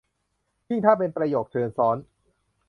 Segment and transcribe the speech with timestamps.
[0.67, 1.97] ยิ่งถ้าเป็นประโยคเชิงซ้อน